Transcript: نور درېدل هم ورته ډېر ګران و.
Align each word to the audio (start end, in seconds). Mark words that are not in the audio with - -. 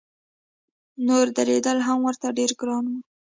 نور 1.07 1.25
درېدل 1.37 1.77
هم 1.87 1.99
ورته 2.07 2.27
ډېر 2.37 2.51
ګران 2.59 2.85
و. 2.89 2.93